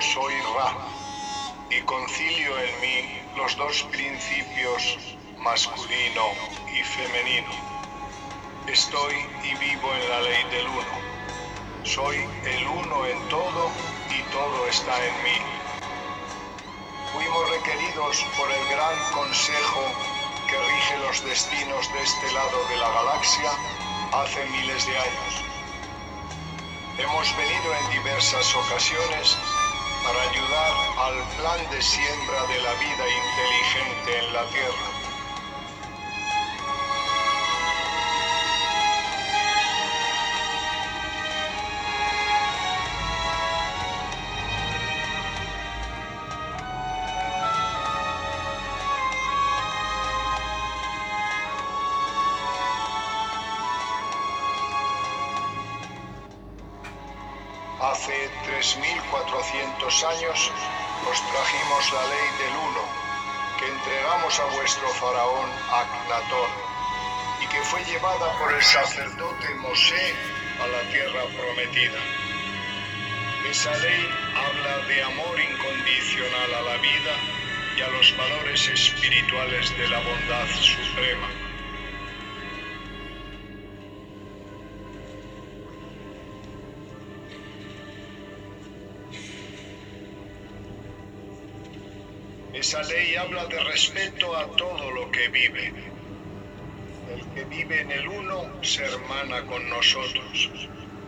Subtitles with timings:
[0.00, 0.72] soy Ra
[1.70, 4.96] y concilio en mí los dos principios
[5.38, 6.24] masculino
[6.72, 7.50] y femenino.
[8.66, 9.14] Estoy
[9.44, 10.96] y vivo en la ley del uno.
[11.84, 13.70] Soy el uno en todo
[14.10, 15.38] y todo está en mí.
[17.12, 19.82] Fuimos requeridos por el gran consejo
[20.48, 23.50] que rige los destinos de este lado de la galaxia
[24.12, 25.34] hace miles de años.
[26.98, 29.36] Hemos venido en diversas ocasiones
[30.06, 35.05] para ayudar al plan de siembra de la vida inteligente en la Tierra.
[57.86, 60.50] Hace 3.400 años
[61.08, 62.82] os trajimos la ley del uno,
[63.60, 66.48] que entregamos a vuestro faraón Aknator,
[67.40, 70.14] y que fue llevada por el sacerdote Mosé
[70.60, 72.00] a la tierra prometida.
[73.48, 77.14] Esa ley habla de amor incondicional a la vida
[77.76, 81.45] y a los valores espirituales de la bondad suprema.
[92.56, 95.74] Esa ley habla de respeto a todo lo que vive.
[97.12, 100.50] El que vive en el uno se hermana con nosotros.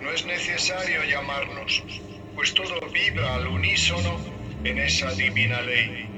[0.00, 1.84] No es necesario llamarnos,
[2.34, 4.20] pues todo vibra al unísono
[4.64, 6.08] en esa divina ley.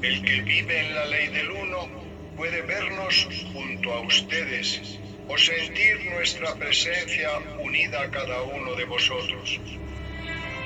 [0.00, 4.98] El que vive en la ley del uno puede vernos junto a ustedes
[5.28, 9.60] o sentir nuestra presencia unida a cada uno de vosotros.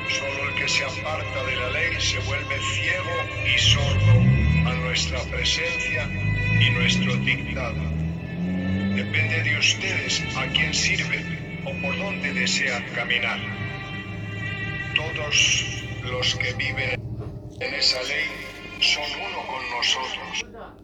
[0.08, 3.16] Solo el que se aparta de la ley se vuelve ciego
[3.46, 6.08] y sordo a nuestra presencia
[6.60, 7.82] y nuestro dictado.
[8.94, 13.40] Depende de ustedes a quién sirven o por dónde desean caminar.
[14.94, 17.00] Todos los que viven
[17.60, 18.28] en esa ley
[18.80, 20.83] son uno con nosotros.